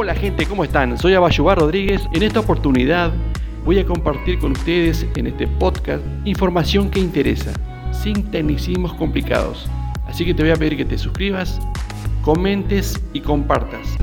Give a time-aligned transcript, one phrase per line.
[0.00, 0.96] Hola gente, ¿cómo están?
[0.96, 2.00] Soy Abayubar Rodríguez.
[2.14, 3.12] En esta oportunidad
[3.64, 7.52] voy a compartir con ustedes en este podcast información que interesa,
[7.90, 9.66] sin tecnicismos complicados.
[10.06, 11.58] Así que te voy a pedir que te suscribas,
[12.22, 13.96] comentes y compartas.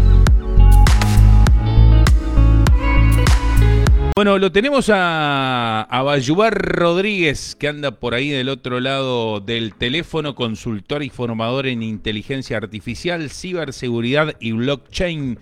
[4.17, 9.73] Bueno, lo tenemos a, a Bayubar Rodríguez, que anda por ahí del otro lado del
[9.73, 15.39] teléfono, consultor y formador en inteligencia artificial, ciberseguridad y blockchain.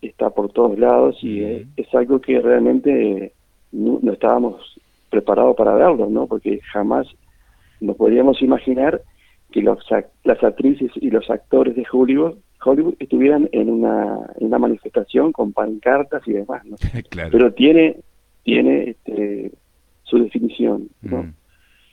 [0.01, 3.33] está por todos lados y eh, es algo que realmente
[3.71, 4.79] no, no estábamos
[5.09, 6.27] preparados para verlo, ¿no?
[6.27, 7.07] Porque jamás
[7.81, 9.01] nos podríamos imaginar
[9.51, 9.79] que los,
[10.23, 15.53] las actrices y los actores de Hollywood, Hollywood estuvieran en una, en una manifestación con
[15.53, 16.77] pancartas y demás, ¿no?
[17.09, 17.29] claro.
[17.31, 17.97] Pero tiene,
[18.43, 19.51] tiene este,
[20.03, 21.23] su definición, ¿no?
[21.23, 21.33] Mm,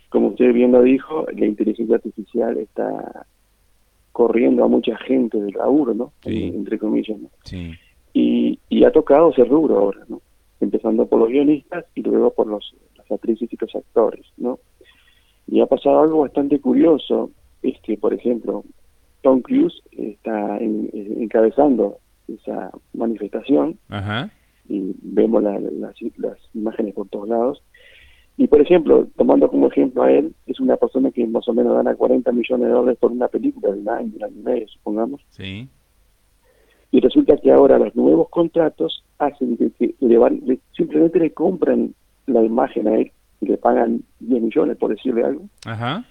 [0.09, 3.27] Como usted bien lo dijo, la inteligencia artificial está
[4.13, 6.13] corriendo a mucha gente del laburo, ¿no?
[6.23, 6.53] Sí.
[6.55, 7.31] Entre comillas, ¿no?
[7.45, 7.73] sí.
[8.13, 10.21] Y, y ha tocado ese rubro ahora, ¿no?
[10.61, 14.59] Empezando por los guionistas y luego por los, las actrices y los actores, ¿no?
[15.47, 17.31] Y ha pasado algo bastante curioso,
[17.63, 18.65] es que, por ejemplo,
[19.23, 21.99] Tom Cruise está en- en- encabezando
[22.29, 24.31] esa manifestación Ajá.
[24.69, 27.63] y vemos la- la- las, las imágenes por todos lados.
[28.37, 31.75] Y por ejemplo, tomando como ejemplo a él, es una persona que más o menos
[31.75, 34.69] gana 40 millones de dólares por una película de un año, un año y medio,
[34.69, 35.21] supongamos.
[35.31, 35.69] Sí.
[36.93, 41.33] Y resulta que ahora los nuevos contratos hacen de que le van, le- simplemente le
[41.33, 41.95] compran
[42.27, 46.05] la imagen a él y le pagan 10 millones, por decirle algo, Ajá.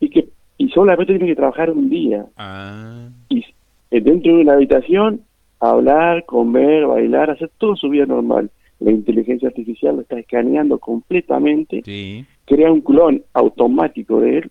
[0.00, 0.28] y que
[0.58, 2.26] y solamente tiene que trabajar un día.
[2.36, 3.08] Ah.
[3.28, 3.44] Y
[3.90, 5.20] eh, dentro de una habitación,
[5.60, 8.50] hablar, comer, bailar, hacer todo su vida normal.
[8.80, 12.24] La inteligencia artificial lo está escaneando completamente, Sí.
[12.44, 14.50] crea un clon automático de él,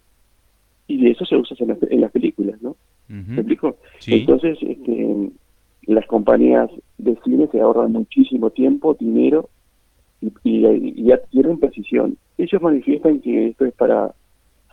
[0.88, 2.75] y de eso se usa en, las- en las películas, ¿no?
[3.09, 3.75] ¿Me explico?
[4.00, 4.16] Sí.
[4.22, 5.30] Entonces, este,
[5.88, 9.50] las compañías de cine se ahorran muchísimo tiempo, dinero
[10.22, 12.18] y, y- y adquieren precisión.
[12.38, 14.14] Ellos manifiestan que esto es para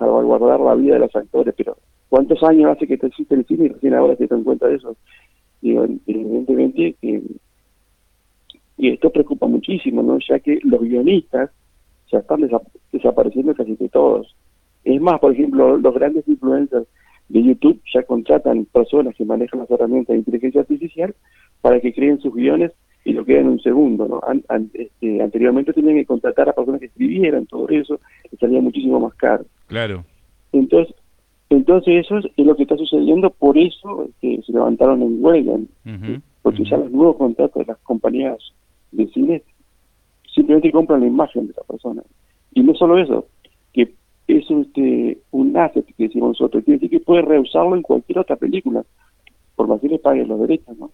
[0.00, 1.76] salvaguardar la vida de los actores, pero
[2.08, 4.96] ¿cuántos años hace que existe el cine y recién ahora se dan cuenta de eso?
[5.60, 7.22] Digo, evidentemente que
[8.78, 10.18] y esto preocupa muchísimo, ¿no?
[10.26, 11.50] Ya que los guionistas
[12.10, 14.34] ya están desa- desapareciendo casi de todos.
[14.84, 16.86] Es más, por ejemplo, los grandes influencers
[17.28, 21.14] de YouTube ya contratan personas que manejan las herramientas de inteligencia artificial
[21.60, 22.72] para que creen sus guiones
[23.04, 24.20] y lo queden en un segundo, ¿no?
[24.48, 28.00] An- este, anteriormente tenían que contratar a personas que escribieran todo eso,
[28.32, 29.44] y salía muchísimo más caro.
[29.70, 30.04] Claro.
[30.52, 30.92] Entonces,
[31.48, 36.20] entonces eso es, lo que está sucediendo, por eso que se levantaron en huelga, Ujú.
[36.42, 38.36] porque ya los nuevos contratos de las compañías
[38.90, 39.42] de cine
[40.34, 42.02] simplemente compran la imagen de esa persona.
[42.52, 43.28] Y no solo eso,
[43.72, 43.94] que
[44.26, 48.34] es este, un asset que decimos nosotros, quiere decir que puede reusarlo en cualquier otra
[48.34, 48.84] película,
[49.54, 50.90] por más que le paguen los derechos, ¿no?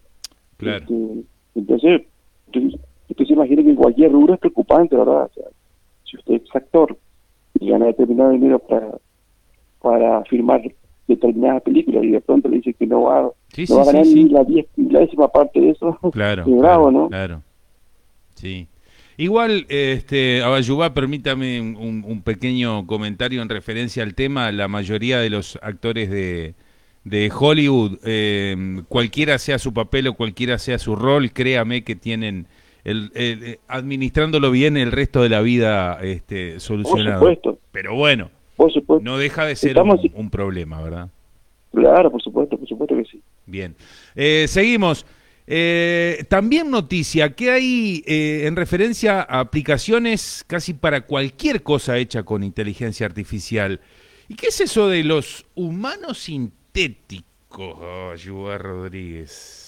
[0.57, 0.83] Claro.
[0.83, 1.23] Este,
[1.55, 2.01] entonces,
[2.51, 5.23] entonces, usted se imagina que en cualquier rubro es preocupante, ¿verdad?
[5.23, 5.45] O sea,
[6.03, 6.95] si usted es actor
[7.59, 8.97] y gana determinado dinero para,
[9.81, 10.61] para firmar
[11.07, 13.85] determinadas películas y de pronto le dice que no va, Sí, no sí, va a
[13.85, 14.23] ganar sí.
[14.23, 16.43] ni la, diez, la décima parte de eso, Claro.
[16.47, 17.07] bravo, claro, ¿no?
[17.09, 17.43] Claro.
[18.35, 18.67] Sí.
[19.19, 24.51] Igual, este, Abayubá, permítame un, un pequeño comentario en referencia al tema.
[24.51, 26.53] La mayoría de los actores de,
[27.03, 32.47] de Hollywood, eh, cualquiera sea su papel o cualquiera sea su rol, créame que tienen,
[32.89, 37.19] el, el- administrándolo bien el resto de la vida este, solucionado.
[37.19, 37.59] supuesto.
[37.71, 39.03] Pero bueno, Por supuesto.
[39.03, 41.09] no deja de ser Estamos- un, un problema, ¿verdad?
[41.73, 43.21] Claro, por supuesto, por supuesto que sí.
[43.45, 43.75] Bien.
[44.15, 45.05] Eh, seguimos.
[45.49, 52.23] Eh, también noticia que hay eh, en referencia a aplicaciones casi para cualquier cosa hecha
[52.23, 53.79] con inteligencia artificial.
[54.27, 59.66] ¿Y qué es eso de los humanos sintéticos, oh, Rodríguez?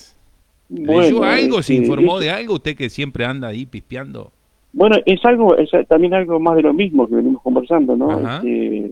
[0.70, 1.62] ¿Leyó algo?
[1.64, 2.54] ¿Se informó de algo?
[2.56, 4.32] ¿Usted que siempre anda ahí pispeando?
[4.72, 8.20] Bueno, es algo, es también algo más de lo mismo que venimos conversando, ¿no?
[8.20, 8.92] Este,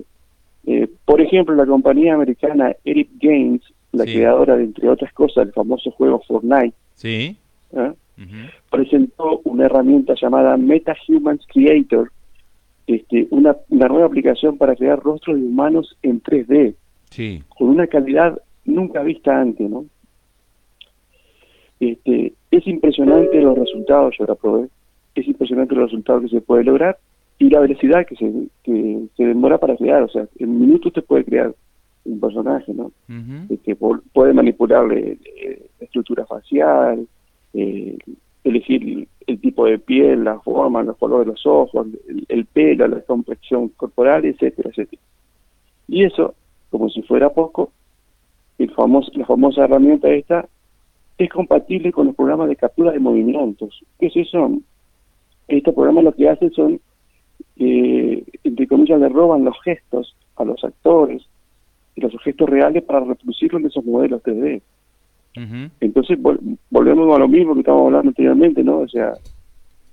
[0.65, 4.15] eh, por ejemplo, la compañía americana Epic Games, la Sí.
[4.15, 7.37] creadora de, entre otras cosas, el famoso juego Fortnite, Sí.
[7.73, 7.93] ¿eh?
[8.71, 12.11] Presentó una herramienta llamada MetaHumans Creator,
[12.87, 16.73] este, una, una nueva aplicación para crear rostros de humanos en 3D,
[17.11, 17.43] Sí.
[17.49, 19.85] con una calidad nunca vista antes, ¿no?
[21.79, 24.67] Este, es impresionante los resultados, yo la probé,
[25.15, 26.97] es impresionante los resultados que se puede lograr
[27.39, 28.31] y la velocidad que se,
[28.63, 31.53] que se demora para crear, o sea, en minutos te puede crear
[32.05, 32.91] un personaje, ¿no?
[33.49, 37.05] Este, po- puede manipularle eh, la estructura facial,
[37.53, 37.97] eh,
[38.43, 42.45] elegir el, el tipo de piel, la forma, los colores de los ojos, el, el
[42.45, 45.01] pelo, la complexión corporal, etcétera, etcétera.
[45.87, 46.33] Y eso,
[46.69, 47.71] como si fuera poco,
[48.57, 50.47] el famoso, la famosa herramienta esta
[51.17, 53.83] es compatible con los programas de captura de movimientos.
[53.99, 54.51] ¿Qué eso?
[55.47, 56.79] Estos programas lo que hacen son,
[57.57, 61.23] eh, entre comillas, le roban los gestos a los actores
[61.95, 64.61] y los gestos reales para reproducirlos en esos modelos 3D.
[65.37, 65.71] Ujú.
[65.79, 68.79] Entonces vol- volvemos a lo mismo que estábamos hablando anteriormente, ¿no?
[68.79, 69.13] O sea,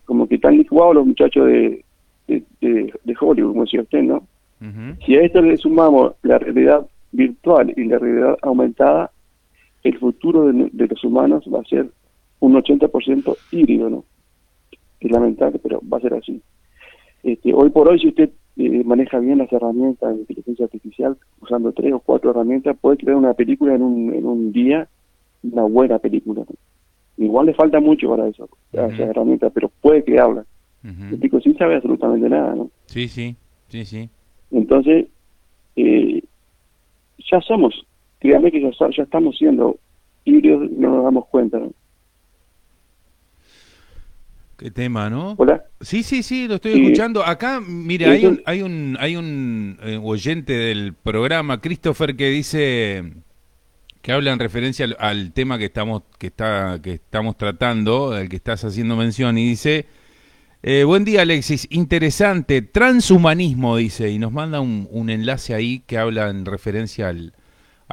[0.04, 1.84] como que están licuados los muchachos de,
[2.28, 4.26] de, de- de Hollywood, como decía usted, ¿no?
[5.04, 9.10] Si a esto le sumamos la realidad virtual y la realidad aumentada,
[9.84, 11.90] el futuro de, de los humanos va a ser
[12.40, 14.04] un 80% híbrido, ¿no?
[15.00, 16.40] Es lamentable, pero va a ser así.
[17.22, 21.72] Este, hoy por hoy, si usted eh, maneja bien las herramientas de inteligencia artificial, usando
[21.72, 24.88] tres o cuatro herramientas, puede crear una película en un, en un día,
[25.42, 26.44] una buena película.
[26.48, 26.54] ¿no?
[27.24, 28.92] Igual le falta mucho para eso, a Ujú.
[28.92, 30.46] esa herramienta, pero puede crearla.
[30.82, 31.14] Ujú.
[31.14, 32.70] El tipo sin sabe absolutamente nada, ¿no?
[32.86, 33.36] Sí, sí,
[33.68, 34.08] sí, sí.
[34.50, 35.06] Entonces,
[35.76, 36.22] eh,
[37.30, 37.86] ya somos,
[38.24, 39.78] créame que ya, estamos siendo
[40.24, 41.58] híbridos y no nos damos cuenta.
[41.58, 41.72] ¿no?
[44.56, 45.34] Qué tema, ¿no?
[45.36, 45.62] Hola.
[45.82, 46.82] Sí, sí, sí, lo estoy Sí.
[46.84, 47.22] escuchando.
[47.22, 52.30] Acá, mire, Sí, hay un, hay un, hay un eh, oyente del programa, Christopher, que
[52.30, 53.12] dice
[54.00, 58.30] que habla en referencia al, al tema que estamos, que está, que estamos tratando, al
[58.30, 59.84] que estás haciendo mención, y dice
[60.62, 61.66] eh, buen día, Alexis.
[61.70, 62.62] Interesante.
[62.62, 67.34] Transhumanismo, dice, y nos manda un, un enlace ahí que habla en referencia al,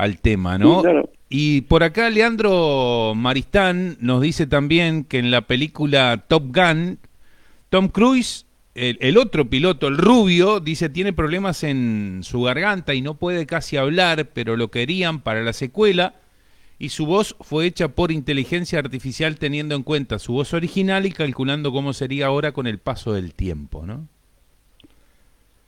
[0.02, 0.78] al tema, ¿no?
[0.78, 1.10] Sí, claro.
[1.30, 6.98] Y por acá Leandro Maristán nos dice también que en la película Top Gun,
[7.70, 13.02] Tom Cruise, el, el otro piloto, el rubio, dice tiene problemas en su garganta y
[13.02, 16.16] no puede casi hablar, pero lo querían para la secuela
[16.80, 21.12] y su voz fue hecha por inteligencia artificial teniendo en cuenta su voz original y
[21.12, 24.08] calculando cómo sería ahora con el paso del tiempo, ¿no?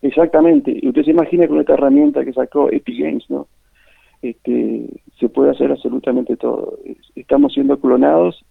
[0.02, 0.76] Exactamente.
[0.82, 3.48] Y usted se imagina con esta herramienta que sacó Epic Games, ¿no?
[4.24, 4.88] Este,
[5.20, 6.80] se puede hacer absolutamente todo.
[6.86, 8.44] Es- Estamos siendo clonados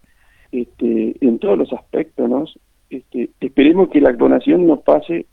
[0.51, 2.45] este, en todos los aspectos, ¿no?
[2.89, 5.25] Este, esperemos que la clonación nos pase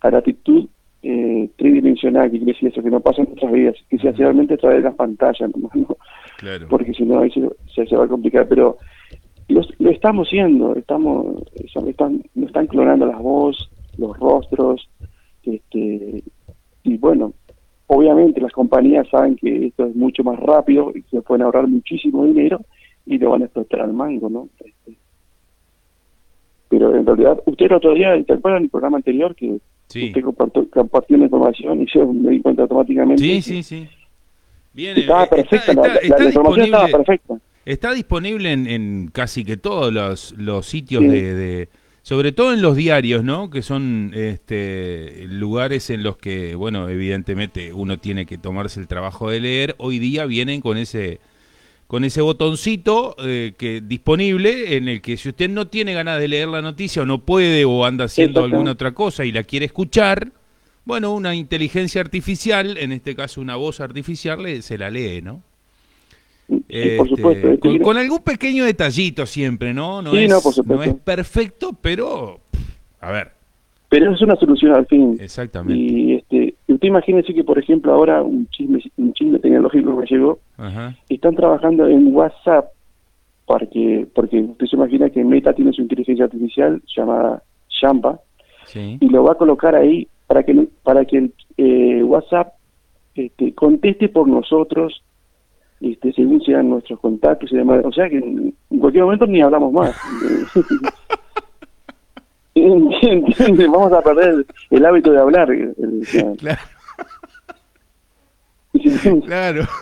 [0.00, 0.68] a la actitud
[1.02, 4.54] eh, tridimensional, que quiere decir eso, que no pasa en nuestras vidas, que sea realmente
[4.54, 5.70] a través de las pantallas, ¿no?
[6.38, 6.66] Claro.
[6.68, 7.40] porque si no ahí se,
[7.74, 8.76] se, se va a complicar, pero
[9.48, 11.42] los- lo estamos haciendo, estamos,
[11.72, 13.66] son- están, nos están clonando las voces,
[13.96, 14.86] los rostros,
[15.44, 16.22] este,
[16.82, 17.32] y bueno,
[17.88, 21.66] obviamente las compañías saben que esto es mucho más rápido y que se pueden ahorrar
[21.68, 22.60] muchísimo dinero
[23.06, 24.48] y lo van a explotar al mango, ¿no?
[24.64, 24.96] Este,
[26.68, 30.22] pero en realidad, usted el otro día, ¿te acuerdan el programa anterior que Sí, usted
[30.22, 33.22] compartió, compartió una información y yo me di cuenta automáticamente?
[33.22, 33.62] sí, sí.
[33.62, 33.88] sí.
[34.72, 37.34] Bien, Estaba eh, perfecta, está- la- está- la, está la información estaba disponible- perfecta.
[37.64, 41.08] Está disponible en, en casi que todos los, los sitios Sí.
[41.08, 41.68] de, de-
[42.08, 43.50] sobre todo en los diarios, ¿no?
[43.50, 49.28] Que son este, lugares en los que, bueno, evidentemente uno tiene que tomarse el trabajo
[49.28, 49.74] de leer.
[49.78, 51.18] Hoy día vienen con ese
[51.88, 56.28] con ese botoncito eh, que disponible en el que si usted no tiene ganas de
[56.28, 59.66] leer la noticia o no puede o anda haciendo alguna otra cosa y la quiere
[59.66, 60.30] escuchar,
[60.84, 65.42] bueno, una inteligencia artificial, en este caso una voz artificial, le- se la lee, ¿no?
[66.48, 66.54] Sí,
[66.96, 67.48] por Este, supuesto.
[67.50, 70.00] este, con, algún pequeño detallito siempre, ¿no?
[70.02, 70.84] No, Sí, es, no, por supuesto.
[70.84, 72.40] no es perfecto, pero
[73.00, 73.32] a ver,
[73.88, 75.16] Pero es una solución al fin.
[75.20, 75.80] exactamente.
[75.80, 80.94] Y este, usted imagínese que, por ejemplo, ahora un chisme, un chisme tecnológico llegó, Ajá.
[81.08, 82.66] están trabajando en WhatsApp
[83.46, 88.20] para que, porque usted se imagina que Meta tiene su inteligencia artificial llamada Shamba
[88.66, 88.98] Sí.
[89.00, 92.54] y lo va a colocar ahí para que para que el eh, WhatsApp
[93.14, 95.02] este, conteste por nosotros
[95.80, 97.80] este, según sean nuestros contactos y demás.
[97.84, 99.96] O sea que en cualquier momento ni hablamos más.
[102.54, 103.68] ¿Entiendes?
[103.70, 105.48] Vamos a perder el hábito de hablar.
[106.38, 106.60] Claro.
[109.26, 109.64] Claro.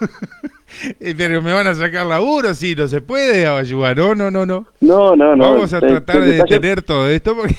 [1.01, 3.97] Eh, Pero me van a sacar laburo, sí, no se puede ayudar.
[3.97, 4.67] No, no, no, no.
[4.81, 5.53] No, no, no.
[5.53, 7.55] Vamos a Se- tratar de detener todo esto porque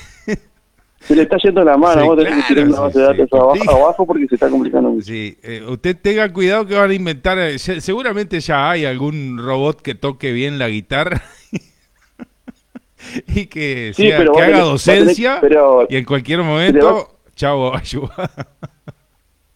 [1.06, 1.92] Se le está yendo la mano.
[2.02, 4.06] Sí, Vamos a tener que claro, tirar una sí, base de sí, datos abajo, abajo
[4.06, 5.04] porque se está complicando mucho.
[5.06, 9.38] sí, eh, usted tenga cuidado que van a inventar, eh, se- seguramente ya hay algún
[9.38, 11.22] robot que toque bien la guitarra
[13.28, 16.04] y que, Sí, sea- pero que vos haga tenés- vos tenés- docencia pero y en
[16.04, 18.30] cualquier momento, chavo, ayuda.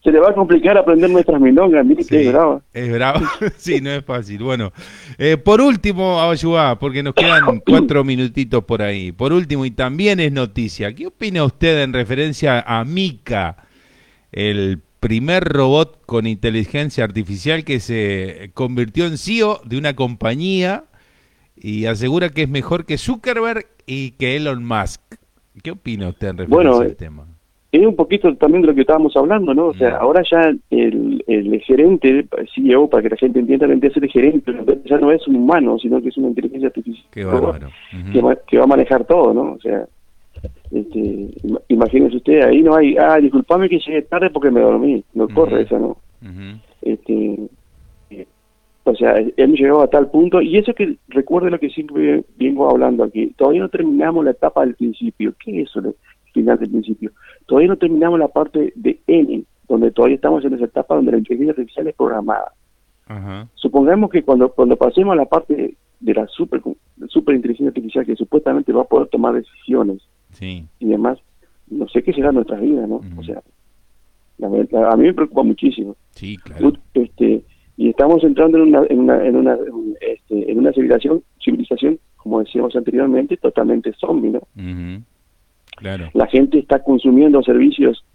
[0.03, 1.85] Se le va a complicar aprender nuestras milongas.
[1.85, 2.61] Mire que es brava.
[2.73, 3.19] es bravo.
[3.57, 4.43] sí, no es fácil.
[4.43, 4.71] Bueno,
[5.17, 9.11] eh, por último, Ayuá, porque nos quedan cuatro minutitos por ahí.
[9.11, 13.57] Por último, y también es noticia, ¿qué opina usted en referencia a Mika,
[14.31, 20.85] el primer robot con inteligencia artificial que se convirtió en CEO de una compañía
[21.55, 25.01] y asegura que es mejor que Zuckerberg y que Elon Musk?
[25.61, 27.27] ¿Qué opina usted en referencia Bueno, al tema?
[27.71, 29.67] Es un poquito también de lo que estábamos hablando, ¿no?
[29.67, 30.01] O sea, Mm.
[30.01, 34.11] ahora ya el, el gerente, CEO, para que la gente entienda, vendría a ser el
[34.11, 34.53] gerente,
[34.85, 37.23] ya no es un humano, sino que es una inteligencia artificial Qué
[38.11, 39.53] que, va, que va a manejar todo, ¿no?
[39.53, 39.85] O sea,
[40.71, 45.03] este, im- imagínese usted, ahí no hay, ah, disculpame que llegué tarde porque me dormí,
[45.13, 45.97] no corre esa, ¿no?
[46.81, 47.37] Este,
[48.09, 48.25] eh,
[48.83, 52.69] o sea, hemos llegado a tal punto, y eso que recuerde lo que siempre vengo
[52.69, 55.95] hablando aquí, todavía no terminamos la etapa del principio, ¿qué es eso, el
[56.33, 57.11] final del principio?
[57.45, 61.17] Todavía no terminamos la parte de N, donde todavía estamos en esa etapa donde la
[61.17, 62.53] inteligencia artificial es programada.
[63.07, 63.47] Ajá.
[63.55, 66.61] Supongamos que cuando, cuando pasemos a la parte de la super,
[67.07, 70.65] super inteligencia artificial que supuestamente va a poder tomar decisiones Sí.
[70.79, 71.19] y demás,
[71.69, 73.01] no sé qué será nuestra vida, ¿no?
[73.17, 73.41] O sea,
[74.37, 75.95] la a mí me preocupa muchísimo.
[76.11, 76.73] Sí, claro.
[76.93, 77.43] Este,
[77.77, 81.99] y estamos entrando en una, en una, en una, en, este, en una civilización, civilización,
[82.17, 84.39] como decíamos anteriormente, totalmente zombie, ¿no?
[84.55, 85.03] Ujú.
[85.81, 86.09] Claro.
[86.13, 88.05] La gente está consumiendo servicios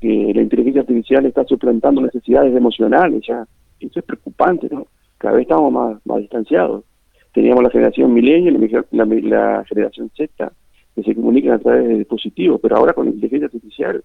[0.00, 3.46] que la inteligencia artificial está suplantando necesidades emocionales ya.
[3.80, 4.86] Eso es preocupante, ¿no?
[5.18, 6.84] Cada vez estamos más, más distanciados.
[7.32, 10.52] Teníamos la generación millennial y la, la, la generación Z,
[10.94, 14.04] que se comunican a través de dispositivos, pero ahora con la inteligencia artificial,